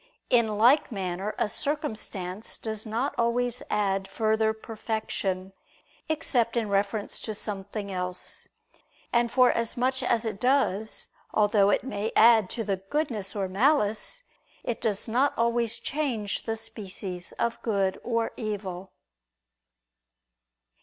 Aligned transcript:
In 0.31 0.57
like 0.57 0.91
manner 0.91 1.35
a 1.37 1.47
circumstance 1.47 2.57
does 2.57 2.87
not 2.87 3.13
always 3.19 3.61
add 3.69 4.07
further 4.07 4.51
perfection, 4.51 5.53
except 6.09 6.57
in 6.57 6.69
reference 6.69 7.19
to 7.19 7.35
something 7.35 7.91
else. 7.91 8.47
And, 9.13 9.29
for 9.29 9.51
as 9.51 9.77
much 9.77 10.01
as 10.01 10.25
it 10.25 10.39
does, 10.39 11.09
although 11.35 11.69
it 11.69 11.83
may 11.83 12.11
add 12.15 12.49
to 12.49 12.63
the 12.63 12.77
goodness 12.77 13.35
or 13.35 13.47
malice, 13.47 14.23
it 14.63 14.81
does 14.81 15.07
not 15.07 15.37
always 15.37 15.77
change 15.77 16.45
the 16.45 16.57
species 16.57 17.31
of 17.33 17.61
good 17.61 17.99
or 18.03 18.31
evil. 18.35 18.91